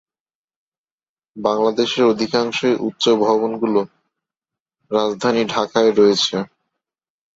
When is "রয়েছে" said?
5.91-6.35